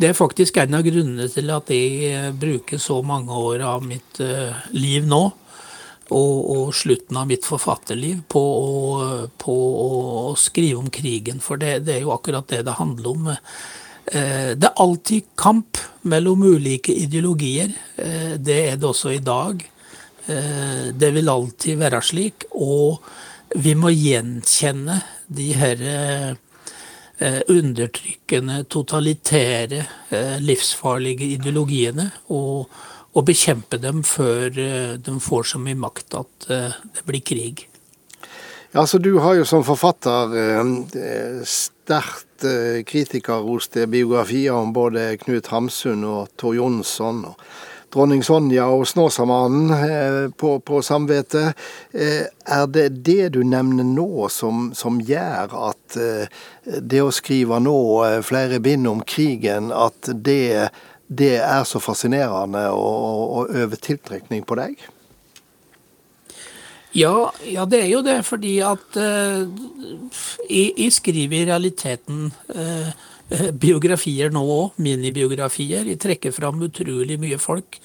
det 0.00 0.10
er 0.10 0.18
faktisk 0.18 0.58
en 0.58 0.78
av 0.78 0.86
grunnene 0.86 1.28
til 1.30 1.52
at 1.54 1.70
jeg 1.70 2.32
bruker 2.40 2.82
så 2.82 2.98
mange 3.06 3.36
år 3.36 3.62
av 3.68 3.86
mitt 3.86 4.22
eh, 4.24 4.58
liv 4.74 5.06
nå, 5.06 5.22
og, 6.10 6.38
og 6.50 6.74
slutten 6.74 7.18
av 7.20 7.28
mitt 7.30 7.46
forfatterliv, 7.46 8.22
på 8.30 8.40
å, 8.40 8.70
på 9.40 9.56
å 9.84 10.32
skrive 10.38 10.80
om 10.80 10.90
krigen. 10.92 11.40
For 11.42 11.60
det, 11.60 11.80
det, 11.86 11.98
er 11.98 12.06
jo 12.06 12.14
akkurat 12.14 12.48
det 12.50 12.64
det 12.66 12.78
handler 12.78 13.12
om. 13.14 13.30
Eh, 14.10 14.52
det 14.58 14.66
er 14.66 14.82
alltid 14.82 15.30
kamp 15.38 15.78
mellom 16.02 16.42
ulike 16.42 16.94
ideologier. 16.94 17.72
Eh, 17.96 18.36
det 18.38 18.58
er 18.72 18.78
det 18.80 18.88
også 18.88 19.14
i 19.14 19.22
dag. 19.22 19.62
Eh, 20.26 20.90
det 20.92 21.10
vil 21.14 21.30
alltid 21.30 21.78
være 21.78 22.02
slik. 22.02 22.48
Og 22.58 22.98
vi 23.60 23.74
må 23.78 23.92
gjenkjenne 23.94 25.00
de 25.26 25.50
her 25.58 25.82
undertrykkende, 27.20 28.62
totalitære, 28.72 29.82
livsfarlige 30.40 31.26
ideologiene. 31.34 32.06
Og, 32.32 32.70
og 33.14 33.26
bekjempe 33.26 33.80
dem 33.82 34.04
før 34.06 34.50
de 35.02 35.16
får 35.20 35.52
så 35.52 35.58
mye 35.58 35.78
makt 35.78 36.14
at 36.20 36.46
det 36.46 37.02
blir 37.08 37.24
krig. 37.26 37.66
Ja, 38.70 38.86
så 38.86 38.98
Du 39.02 39.18
har 39.18 39.34
jo 39.34 39.44
som 39.44 39.64
forfatter 39.66 40.30
sterkt 41.90 42.44
eh, 42.46 42.84
kritikerroste 42.86 43.86
biografier 43.90 44.54
om 44.54 44.72
både 44.72 45.16
Knut 45.18 45.50
Hamsun 45.50 46.04
og 46.06 46.30
Tor 46.38 46.54
Jonsson. 46.54 47.24
og 47.24 47.34
Dronning 47.90 48.22
Sonja 48.22 48.68
og 48.70 48.86
Snåsamannen 48.86 49.72
eh, 49.74 50.30
på, 50.38 50.60
på 50.62 50.82
samvittet. 50.82 51.58
Eh, 51.90 52.28
er 52.30 52.66
det 52.70 53.02
det 53.02 53.32
du 53.34 53.42
nevner 53.42 53.86
nå 53.86 54.28
som, 54.30 54.70
som 54.78 55.00
gjør 55.02 55.56
at 55.72 55.98
eh, 55.98 56.30
det 56.78 57.02
å 57.02 57.10
skrive 57.10 57.58
nå 57.58 57.80
eh, 58.06 58.20
flere 58.22 58.62
bind 58.62 58.86
om 58.86 59.02
krigen, 59.02 59.72
at 59.74 60.12
det, 60.14 60.70
det 61.10 61.36
er 61.42 61.64
så 61.66 61.82
fascinerende 61.82 62.68
og 62.70 63.50
øver 63.50 63.80
tiltrekning 63.82 64.44
på 64.46 64.58
deg? 64.60 64.78
Ja, 66.96 67.30
ja, 67.46 67.64
det 67.70 67.84
er 67.84 67.90
jo 67.92 68.00
det, 68.02 68.18
fordi 68.26 68.56
at 68.66 68.98
uh, 68.98 69.46
jeg, 70.50 70.72
jeg, 70.74 70.92
skriver 70.92 71.36
i 71.38 71.46
realiteten 71.46 72.32
uh, 72.50 72.90
biografier 73.62 74.32
nå 74.34 74.42
òg, 74.42 74.80
minibiografier. 74.82 75.86
Jeg 75.86 76.00
trekker 76.02 76.34
fram 76.34 76.58
utrolig 76.66 77.18
mye 77.22 77.38
folk 77.38 77.78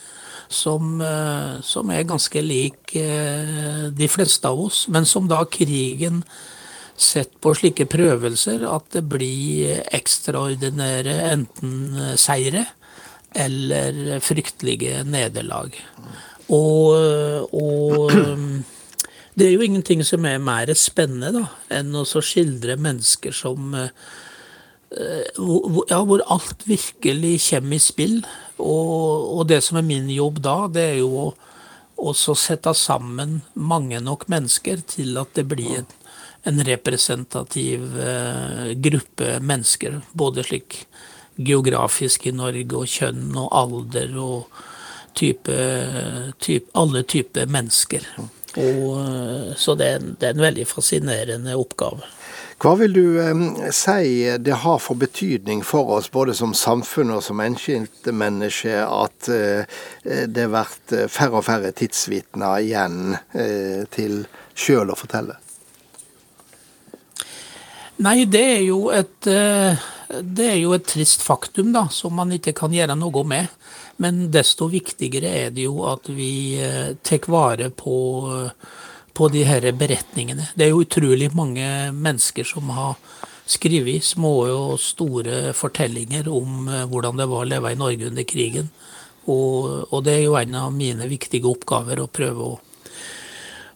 som, 0.50 0.98
uh, 1.02 1.62
som 1.62 1.94
er 1.94 2.10
ganske 2.10 2.42
lik 2.42 2.96
de 2.96 4.10
fleste 4.10 4.50
av 4.50 4.66
oss, 4.66 4.86
men 4.90 5.06
som 5.06 5.30
da 5.30 5.44
krigen 5.46 6.24
sett 6.96 7.34
på 7.44 7.52
slike 7.58 7.86
prøvelser 7.92 8.64
at 8.72 8.88
det 8.96 9.04
blir 9.12 9.82
ekstraordinære 9.94 11.18
enten 11.34 12.16
seire 12.18 12.64
eller 13.36 14.20
fryktelige 14.24 15.04
nederlag. 15.08 15.76
Og, 16.54 17.50
og 17.52 18.12
det 19.36 19.48
er 19.48 19.56
jo 19.56 19.66
ingenting 19.66 20.04
som 20.08 20.26
er 20.28 20.44
mer 20.44 20.72
spennende 20.80 21.34
da, 21.36 21.48
enn 21.80 21.96
å 21.98 22.06
skildre 22.06 22.78
mennesker 22.80 23.36
som 23.36 23.76
eh, 23.76 23.90
ja, 24.96 26.00
hvor 26.06 26.24
alt 26.32 26.64
virkelig 26.70 27.40
kommer 27.50 27.76
i 27.78 27.84
spill. 27.84 28.22
Og, 28.58 29.36
og, 29.40 29.44
det 29.52 29.62
som 29.66 29.82
er 29.82 29.88
min 29.88 30.08
jobb 30.14 30.40
da, 30.46 30.58
det 30.72 30.88
er 30.94 31.02
jo 31.02 31.34
å 31.96 32.12
sette 32.16 32.74
sammen 32.76 33.40
mange 33.56 34.02
nok 34.04 34.28
mennesker 34.32 34.84
til 34.88 35.16
at 35.20 35.32
det 35.38 35.46
blir 35.48 35.80
en, 35.80 35.92
en 36.46 36.60
representativ 36.68 37.86
uh, 37.96 38.72
gruppe 38.76 39.38
mennesker. 39.40 40.02
Både 40.12 40.44
slik 40.44 40.84
geografisk 41.38 42.28
i 42.28 42.34
Norge, 42.36 42.72
og 42.76 42.90
kjønn 42.90 43.36
og 43.36 43.52
alder 43.56 44.16
og 44.22 44.64
type, 45.16 45.60
type, 46.40 46.72
alle 46.74 47.04
typer 47.04 47.48
mennesker. 47.52 48.08
Og, 48.56 48.92
eh, 49.02 49.56
så 49.60 49.76
det 49.76 49.88
er, 49.88 50.00
en, 50.00 50.14
det 50.20 50.30
er, 50.30 50.36
en, 50.36 50.46
veldig 50.46 50.68
fascinerende 50.68 51.56
oppgave. 51.60 52.08
Hva 52.64 52.72
vil 52.80 52.94
du 52.96 53.06
eh, 53.20 53.72
si 53.76 54.38
det 54.40 54.62
har 54.64 54.80
for 54.80 55.00
betydning 55.00 55.64
for 55.68 55.92
oss, 55.98 56.08
både 56.12 56.36
som 56.38 56.56
samfunn 56.56 57.12
og 57.18 57.24
som 57.24 57.44
enkeltmenneske, 57.44 58.78
at 58.80 59.32
eh, 59.32 59.80
det 60.04 60.48
blir 60.52 61.10
færre 61.12 61.42
og 61.42 61.48
færre 61.50 61.74
tidsvitner 61.76 62.64
igjen 62.64 63.18
eh, 63.36 63.84
til 63.92 64.24
sjøl 64.56 64.94
å 64.94 65.00
fortelle? 65.00 65.36
Nei, 68.04 68.26
det 68.28 68.44
er 68.58 68.64
jo 68.66 68.80
et 68.92 69.28
eh, 69.32 69.84
det 70.22 70.48
er 70.52 70.58
jo 70.60 70.74
et 70.76 70.88
trist 70.88 71.24
faktum 71.26 71.72
da, 71.74 71.88
som 71.92 72.16
man 72.18 72.34
ikke 72.36 72.54
kan 72.58 72.74
gjøre 72.74 72.98
noe 73.00 73.24
med. 73.28 73.54
Men 74.02 74.26
desto 74.34 74.68
viktigere 74.72 75.32
er 75.46 75.54
det 75.56 75.68
jo 75.68 75.86
at 75.90 76.10
vi 76.12 76.58
eh, 76.62 76.96
tar 77.02 77.30
vare 77.32 77.70
på, 77.72 77.96
på 79.16 79.30
de 79.32 79.46
her 79.48 79.70
beretningene. 79.72 80.52
Det 80.56 80.68
er 80.68 80.74
jo 80.74 80.84
utrolig 80.84 81.32
mange 81.36 81.70
mennesker 81.96 82.48
som 82.48 82.70
har 82.76 83.00
skrevet 83.46 84.04
små 84.04 84.34
og 84.50 84.80
store 84.82 85.54
fortellinger 85.56 86.30
om 86.32 86.68
eh, 86.68 86.86
hvordan 86.90 87.22
det 87.22 87.30
var 87.32 87.46
å 87.46 87.50
leve 87.50 87.74
i 87.74 87.80
Norge 87.80 88.10
under 88.10 88.28
krigen. 88.28 88.70
Og, 89.26 89.88
og 89.90 90.04
det 90.06 90.20
er 90.20 90.26
jo 90.28 90.38
en 90.38 90.58
av 90.60 90.74
mine 90.74 91.08
viktige 91.10 91.50
oppgaver 91.50 92.02
å 92.02 92.10
prøve 92.12 92.50
å, 92.50 92.58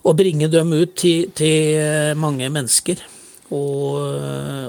å 0.05 0.13
bringe 0.17 0.49
dem 0.51 0.73
ut 0.75 0.97
til, 0.99 1.29
til 1.37 1.79
eh, 1.79 2.17
mange 2.17 2.49
mennesker. 2.53 3.01
Og, 3.49 3.95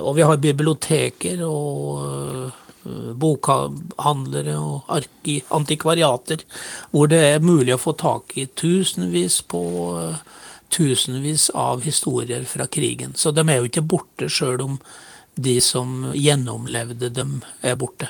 og, 0.00 0.14
vi 0.16 0.24
har 0.24 0.40
biblioteker 0.40 1.42
og 1.44 2.52
Eh, 2.86 3.12
bokhandlere 3.12 4.54
og 4.56 5.00
antikvariater, 5.52 6.44
hvor 6.90 7.10
det 7.12 7.18
er 7.26 7.42
mulig 7.44 7.74
å 7.74 7.80
få 7.80 7.92
tak 7.92 8.32
i 8.40 8.46
tusenvis 8.56 9.42
på 9.52 9.60
eh, 10.00 10.22
tusenvis 10.72 11.50
av 11.52 11.84
historier 11.84 12.46
fra 12.48 12.64
krigen. 12.72 13.12
Så 13.12 13.34
de 13.36 13.44
er 13.44 13.60
jo 13.60 13.68
ikke 13.68 13.84
borte 13.84 14.30
sjøl 14.32 14.64
om 14.64 14.78
de 15.36 15.58
som 15.60 16.08
gjennomlevde 16.16 17.12
dem, 17.12 17.42
er 17.60 17.76
borte. 17.76 18.08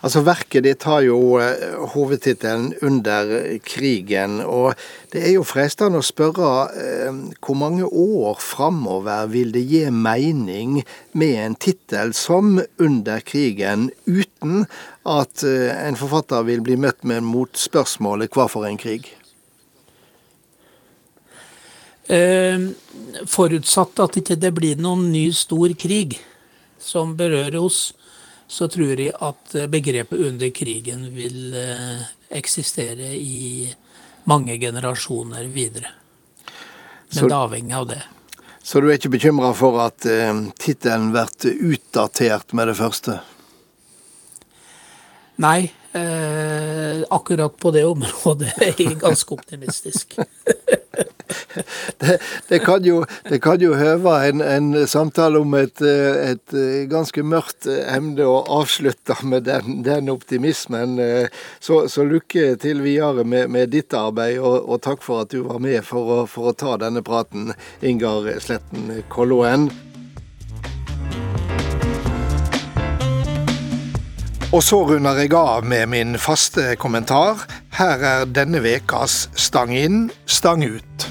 Altså 0.00 0.22
Verket 0.24 0.64
ditt 0.64 0.84
har 0.88 1.02
jo 1.04 1.36
uh, 1.36 1.90
hovedtittelen 1.92 2.72
'Under 2.80 3.58
krigen'. 3.60 4.40
og 4.40 4.74
Det 5.12 5.20
er 5.26 5.34
jo 5.34 5.44
fristende 5.44 6.00
å 6.00 6.04
spørre 6.04 6.52
uh, 6.72 7.18
hvor 7.44 7.58
mange 7.60 7.84
år 7.84 8.40
framover 8.40 9.28
vil 9.28 9.52
det 9.52 9.66
gi 9.68 9.84
mening 9.92 10.80
med 11.12 11.34
en 11.44 11.54
tittel 11.54 12.14
som 12.16 12.62
'Under 12.78 13.20
krigen', 13.20 13.90
uten 14.06 14.64
at 15.04 15.44
uh, 15.44 15.68
en 15.84 15.96
forfatter 16.00 16.48
vil 16.48 16.64
bli 16.64 16.80
møtt 16.80 17.04
med 17.04 17.20
motspørsmålet 17.20 18.32
'Hva 18.32 18.48
for 18.48 18.64
en 18.64 18.80
krig'? 18.80 19.16
forutsatt 23.30 24.00
at 24.02 24.16
ikke 24.18 24.34
det 24.34 24.50
blir 24.50 24.80
noen 24.82 25.12
ny 25.12 25.28
stor 25.30 25.70
krig 25.78 26.16
som 26.82 27.12
berører 27.14 27.60
oss, 27.60 27.92
så 28.50 28.66
tror 28.68 28.98
jeg 28.98 29.14
at 29.14 29.54
begrepet 29.70 30.18
'under 30.18 30.50
krigen' 30.50 31.10
vil 31.14 31.54
eh, 31.54 32.02
eksistere 32.34 33.14
i 33.14 33.70
mange 34.24 34.58
generasjoner 34.58 35.44
videre. 35.44 35.92
Men 37.14 37.28
det 37.28 37.36
avhenger 37.36 37.76
av 37.76 37.86
det. 37.86 38.02
Så 38.62 38.80
du 38.80 38.90
er 38.90 38.98
ikke 38.98 39.14
bekymra 39.14 39.52
for 39.56 39.80
at 39.82 40.04
uh, 40.06 40.42
tittelen 40.60 41.10
blir 41.14 41.62
utdatert 41.72 42.52
med 42.52 42.68
det 42.68 42.76
første? 42.78 43.16
Nei, 45.40 45.70
eh, 45.96 47.00
akkurat 47.10 47.56
på 47.56 47.72
det 47.72 47.86
området 47.88 48.52
er 48.60 48.74
jeg 48.76 48.98
ganske 49.00 49.34
optimistisk. 49.34 50.18
det, 52.02 52.18
det, 52.48 52.60
kan 52.64 52.84
jo, 52.84 53.02
det 53.28 53.40
kan 53.44 53.60
jo 53.62 53.74
høve 53.78 54.14
en, 54.28 54.44
en, 54.44 54.70
samtale 54.90 55.40
om 55.40 55.54
et, 55.58 55.82
et, 55.82 56.56
ganske 56.90 57.22
mørkt 57.26 57.68
emne 57.70 58.26
å 58.26 58.40
avslutte 58.60 59.16
med 59.24 59.46
den, 59.48 59.82
den 59.86 60.10
optimismen. 60.12 60.98
Så, 61.60 61.84
så, 61.92 62.06
lykke 62.06 62.54
til 62.60 62.82
videre 62.84 63.24
med, 63.24 63.50
med 63.52 63.70
ditt 63.74 63.94
arbeid, 63.94 64.40
og, 64.40 64.64
og, 64.64 64.80
takk 64.84 65.04
for 65.04 65.24
at 65.24 65.34
du 65.34 65.44
var 65.46 65.60
med 65.62 65.84
for 65.86 66.16
å, 66.16 66.24
for 66.30 66.50
å 66.50 66.56
ta 66.56 66.78
denne 66.80 67.04
praten, 67.06 67.52
Ingar 67.86 68.26
Sletten 68.40 69.04
Kolloen. 69.12 69.70
Og 74.50 74.64
så 74.66 74.80
runder 74.82 75.14
jeg 75.22 75.30
av 75.38 75.62
med 75.62 75.92
min 75.92 76.16
faste 76.18 76.72
kommentar. 76.82 77.44
Her 77.78 78.02
er 78.02 78.26
denne 78.26 78.58
vekas 78.64 79.28
Stang 79.38 79.70
inn, 79.70 80.08
stang 80.26 80.66
ut. 80.66 81.09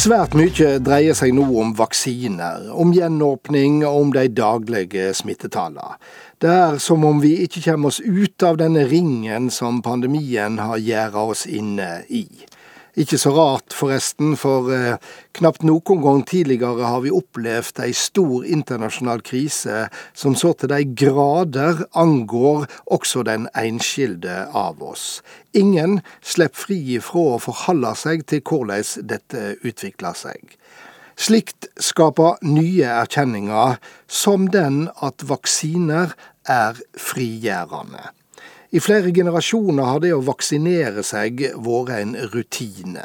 Svært 0.00 0.32
mye 0.32 0.78
dreier 0.80 1.12
seg 1.12 1.34
nå 1.36 1.42
om 1.60 1.74
vaksiner, 1.76 2.70
om 2.72 2.94
gjenåpning 2.96 3.82
og 3.84 3.98
om 3.98 4.12
de 4.14 4.22
daglige 4.32 5.10
smittetallene. 5.18 5.98
Det 6.40 6.48
er 6.48 6.78
som 6.80 7.04
om 7.04 7.18
vi 7.20 7.34
ikke 7.44 7.60
kommer 7.66 7.92
oss 7.92 7.98
ut 8.00 8.40
av 8.48 8.56
denne 8.62 8.86
ringen 8.88 9.50
som 9.52 9.82
pandemien 9.84 10.56
har 10.56 10.80
gjerdet 10.80 11.34
oss 11.34 11.44
inne 11.44 11.90
i. 12.08 12.24
Ikke 12.98 13.18
så 13.22 13.30
rart, 13.36 13.74
forresten, 13.76 14.34
for 14.38 14.70
eh, 14.74 14.96
knapt 15.38 15.62
noen 15.62 16.02
gang 16.02 16.24
tidligere 16.26 16.88
har 16.90 17.04
vi 17.04 17.12
opplevd 17.14 17.78
ei 17.84 17.92
stor 17.94 18.46
internasjonal 18.46 19.22
krise 19.22 19.84
som 20.10 20.34
så 20.38 20.52
til 20.58 20.72
de 20.72 20.82
grader 20.98 21.84
angår 21.94 22.66
også 22.90 23.22
den 23.28 23.46
enskilde 23.54 24.42
av 24.50 24.82
oss. 24.82 25.20
Ingen 25.54 26.00
slipper 26.22 26.64
fri 26.66 26.80
ifra 26.98 27.36
å 27.36 27.42
forholde 27.42 27.94
seg 27.98 28.26
til 28.30 28.42
hvordan 28.42 29.06
dette 29.06 29.54
utvikler 29.62 30.16
seg. 30.18 30.56
Slikt 31.20 31.68
skaper 31.78 32.38
nye 32.42 32.88
erkjenninger, 33.02 33.76
som 34.08 34.48
den 34.50 34.86
at 35.04 35.22
vaksiner 35.28 36.14
er 36.48 36.80
frigjørende. 36.96 38.08
I 38.70 38.78
flere 38.78 39.10
generasjoner 39.10 39.82
har 39.82 39.98
det 40.04 40.12
å 40.14 40.20
vaksinere 40.22 41.02
seg 41.02 41.40
vært 41.58 41.90
en 41.96 42.12
rutine. 42.30 43.02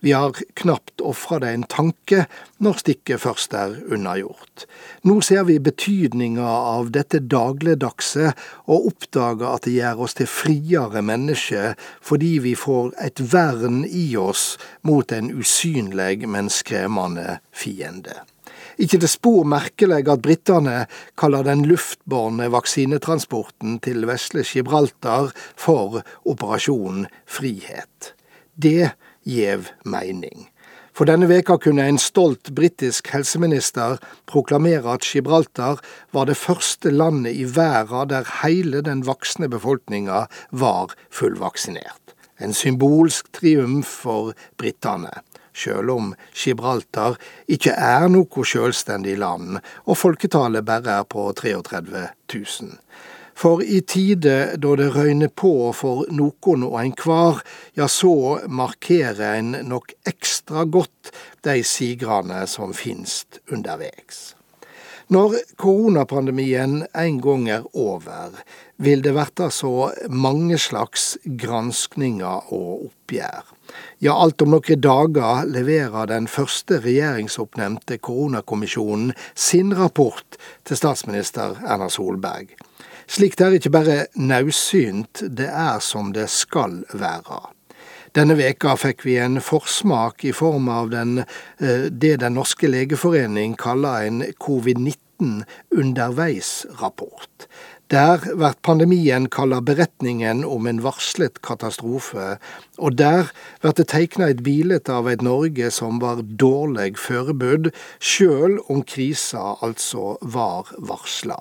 Vi 0.00 0.14
har 0.16 0.32
knapt 0.56 1.04
ofra 1.04 1.36
det 1.42 1.50
en 1.52 1.66
tanke 1.68 2.22
når 2.64 2.80
stikket 2.80 3.20
først 3.26 3.52
er 3.52 3.76
unnagjort. 3.92 4.64
Nå 5.04 5.18
ser 5.20 5.44
vi 5.50 5.58
betydninga 5.60 6.48
av 6.48 6.90
dette 6.96 7.20
dagligdagse, 7.20 8.32
og 8.72 8.88
oppdager 8.94 9.52
at 9.52 9.68
det 9.68 9.76
gjør 9.76 10.04
oss 10.08 10.16
til 10.16 10.32
friere 10.32 11.04
mennesker 11.04 11.76
fordi 12.00 12.38
vi 12.48 12.56
får 12.56 12.94
et 13.04 13.20
vern 13.36 13.82
i 13.84 14.08
oss 14.16 14.54
mot 14.80 15.12
en 15.12 15.28
usynlig, 15.36 16.22
men 16.24 16.48
skremmende 16.48 17.42
fiende 17.52 18.22
ikke 18.78 19.00
det 19.02 19.10
spor 19.10 19.44
merkelig 19.48 20.06
at 20.08 20.22
britene 20.24 20.86
kaller 21.18 21.44
den 21.46 21.64
luftbårne 21.68 22.48
vaksinetransporten 22.52 23.78
til 23.84 24.06
vesle 24.08 24.44
Gibraltar 24.46 25.32
for 25.56 26.02
Operasjon 26.24 27.06
Frihet. 27.26 28.14
Det 28.54 28.92
gjev 29.28 29.68
mening. 29.84 30.48
For 30.92 31.08
denne 31.08 31.24
veka 31.30 31.56
kunne 31.56 31.86
en 31.88 31.98
stolt 32.00 32.50
britisk 32.52 33.08
helseminister 33.14 33.96
proklamere 34.28 34.98
at 34.98 35.06
Gibraltar 35.08 35.80
var 36.12 36.28
det 36.28 36.36
første 36.36 36.92
landet 36.92 37.32
i 37.32 37.46
verden 37.48 38.10
der 38.12 38.28
hele 38.42 38.82
den 38.84 39.06
voksne 39.08 39.48
befolkninga 39.48 40.26
var 40.50 40.92
fullvaksinert. 41.10 42.12
En 42.42 42.52
symbolsk 42.52 43.32
triumf 43.32 43.88
for 44.04 44.34
britene 44.60 45.22
sjøl 45.52 45.90
om 45.92 46.12
Gibraltar 46.34 47.18
ikke 47.46 47.74
er 47.76 48.08
noe 48.12 48.46
sjølstendig 48.48 49.16
land, 49.20 49.60
og 49.86 49.98
folketallet 50.00 50.66
bare 50.66 51.00
er 51.00 51.08
på 51.08 51.28
33 51.38 52.06
000. 52.34 52.78
For 53.42 53.62
i 53.64 53.80
tider 53.88 54.56
da 54.60 54.74
det 54.78 54.90
røyner 54.94 55.30
på 55.32 55.72
for 55.76 56.04
noen 56.12 56.66
og 56.68 56.76
enhver, 56.82 57.40
ja, 57.78 57.88
så 57.88 58.42
markerer 58.48 59.38
en 59.38 59.56
nok 59.68 59.94
ekstra 60.08 60.66
godt 60.68 61.10
de 61.46 61.62
sigrene 61.66 62.44
som 62.46 62.76
finst 62.76 63.40
undervegs. 63.50 64.34
Når 65.12 65.34
koronapandemien 65.60 66.84
en 66.96 67.16
gang 67.20 67.48
er 67.50 67.64
over, 67.76 68.36
vil 68.80 69.02
det 69.04 69.12
verte 69.16 69.50
så 69.52 69.90
mange 70.08 70.56
slags 70.60 71.16
granskninger 71.24 72.52
og 72.54 72.86
oppgjør. 72.86 73.50
Ja, 74.02 74.16
alt 74.16 74.42
om 74.42 74.50
noen 74.54 74.80
dager 74.82 75.46
leverer 75.46 76.10
den 76.10 76.26
første 76.30 76.80
regjeringsoppnevnte 76.82 77.98
koronakommisjonen 78.02 79.12
sin 79.34 79.74
rapport 79.78 80.38
til 80.64 80.76
statsminister 80.80 81.58
Erna 81.62 81.88
Solberg. 81.92 82.54
Slikt 83.06 83.40
er 83.40 83.56
ikke 83.56 83.72
bare 83.74 83.96
naudsynt, 84.16 85.24
det 85.28 85.48
er 85.48 85.82
som 85.84 86.12
det 86.16 86.28
skal 86.32 86.80
være. 86.94 87.40
Denne 88.12 88.36
veka 88.36 88.74
fikk 88.76 89.06
vi 89.06 89.16
en 89.20 89.40
forsmak 89.40 90.24
i 90.28 90.34
form 90.36 90.68
av 90.68 90.90
den, 90.92 91.24
eh, 91.60 91.88
det 91.88 92.20
Den 92.20 92.34
norske 92.34 92.68
legeforening 92.68 93.56
kaller 93.56 94.06
en 94.06 94.22
covid-19 94.38 95.11
underveisrapport. 95.70 97.48
Der 97.92 98.22
blir 98.24 98.54
pandemien 98.62 99.26
kalla 99.28 99.60
beretningen 99.60 100.44
om 100.48 100.66
en 100.66 100.80
varslet 100.80 101.42
katastrofe, 101.44 102.38
og 102.78 102.96
der 102.96 103.28
blir 103.60 103.76
det 103.76 103.88
tegna 103.92 104.30
et 104.32 104.40
bilde 104.46 104.80
av 104.88 105.10
et 105.12 105.20
Norge 105.20 105.68
som 105.70 106.00
var 106.00 106.24
dårlig 106.24 106.96
forberedt, 106.96 107.74
sjøl 108.00 108.56
om 108.72 108.80
krisa 108.88 109.58
altså 109.60 110.16
var 110.22 110.72
varsla. 110.78 111.36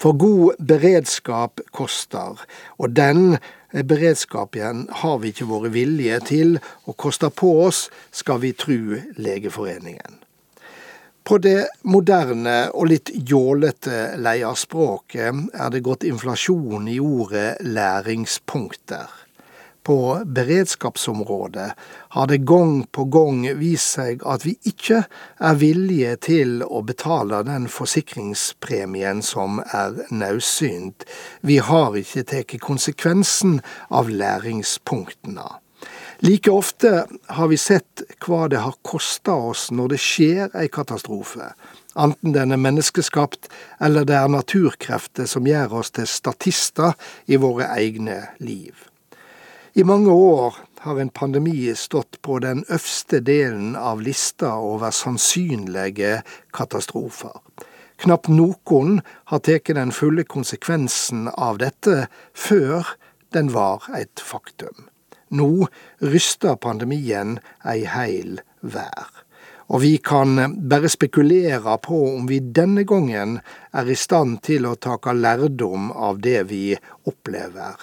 For 0.00 0.16
god 0.16 0.60
beredskap 0.60 1.60
koster, 1.76 2.44
og 2.76 2.96
den 2.96 3.38
beredskapen 3.72 4.86
har 5.02 5.20
vi 5.20 5.32
ikke 5.32 5.48
vært 5.48 5.74
villige 5.76 6.24
til 6.28 6.58
å 6.84 6.92
koste 6.92 7.32
på 7.32 7.56
oss, 7.66 7.86
skal 8.12 8.40
vi 8.44 8.52
tru 8.52 9.00
Legeforeningen. 9.16 10.20
På 11.30 11.38
det 11.38 11.68
moderne 11.86 12.72
og 12.74 12.88
litt 12.90 13.10
jålete 13.30 14.16
leierspråket 14.18 15.52
er 15.54 15.68
det 15.70 15.82
gått 15.86 16.02
inflasjon 16.08 16.88
i 16.90 16.96
ordet 16.98 17.60
læringspunkter. 17.62 19.12
På 19.86 19.98
beredskapsområdet 20.26 21.68
har 22.16 22.26
det 22.32 22.40
gang 22.50 22.82
på 22.90 23.06
gang 23.14 23.46
vist 23.62 23.94
seg 23.94 24.26
at 24.26 24.42
vi 24.42 24.56
ikke 24.72 25.04
er 25.38 25.62
villige 25.62 26.18
til 26.32 26.66
å 26.66 26.82
betale 26.90 27.44
den 27.46 27.70
forsikringspremien 27.78 29.22
som 29.22 29.62
er 29.70 30.02
naudsynt. 30.10 31.06
Vi 31.46 31.62
har 31.62 31.94
ikke 32.02 32.26
tatt 32.34 32.58
konsekvensen 32.66 33.60
av 33.86 34.10
læringspunktene. 34.10 35.46
Like 36.22 36.50
ofte 36.50 37.06
har 37.26 37.48
vi 37.48 37.56
sett 37.56 38.02
hva 38.26 38.44
det 38.52 38.60
har 38.60 38.74
kosta 38.84 39.32
oss 39.32 39.70
når 39.72 39.94
det 39.94 39.98
skjer 40.04 40.56
ei 40.60 40.66
katastrofe, 40.68 41.46
enten 41.96 42.34
den 42.34 42.52
er 42.52 42.60
menneskeskapt 42.60 43.48
eller 43.80 44.04
det 44.04 44.18
er 44.18 44.28
naturkrefter 44.28 45.30
som 45.30 45.48
gjør 45.48 45.78
oss 45.80 45.94
til 45.96 46.04
statister 46.04 46.92
i 47.24 47.40
våre 47.40 47.70
egne 47.78 48.18
liv. 48.36 48.76
I 49.72 49.86
mange 49.88 50.12
år 50.12 50.60
har 50.84 51.00
en 51.00 51.08
pandemi 51.08 51.72
stått 51.72 52.20
på 52.20 52.36
den 52.44 52.66
øverste 52.68 53.22
delen 53.24 53.72
av 53.76 54.04
lista 54.04 54.52
over 54.60 54.92
sannsynlige 54.92 56.20
katastrofer. 56.52 57.40
Knapt 58.04 58.28
noen 58.28 59.00
har 59.32 59.40
tatt 59.48 59.72
den 59.72 59.92
fulle 59.92 60.28
konsekvensen 60.28 61.32
av 61.32 61.64
dette 61.64 62.10
før 62.36 62.92
den 63.32 63.54
var 63.56 63.88
et 63.96 64.20
faktum. 64.20 64.89
Nå 65.30 65.66
ryster 66.02 66.56
pandemien 66.58 67.36
ei 67.62 67.84
heil 67.86 68.40
vær. 68.60 69.10
Og 69.70 69.84
vi 69.84 69.92
kan 70.02 70.56
bare 70.66 70.90
spekulere 70.90 71.76
på 71.84 72.00
om 72.16 72.26
vi 72.26 72.40
denne 72.42 72.82
gangen 72.82 73.36
er 73.70 73.86
i 73.86 73.94
stand 73.94 74.40
til 74.42 74.66
å 74.66 74.74
take 74.74 75.14
lærdom 75.14 75.92
av 75.94 76.18
det 76.24 76.42
vi 76.50 76.64
opplever. 77.06 77.78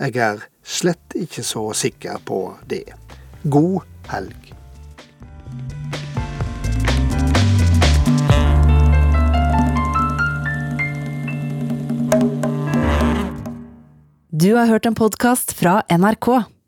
Jeg 0.00 0.16
er 0.16 0.48
slett 0.64 1.16
ikke 1.20 1.44
så 1.44 1.68
sikker 1.76 2.24
på 2.24 2.40
det. 2.64 2.88
God 3.44 3.84
helg. 4.08 4.52
Du 14.36 14.54
har 14.54 14.66
hørt 14.66 14.86
en 14.86 14.96
podkast 14.96 15.52
fra 15.56 15.82
NRK. 15.88 16.55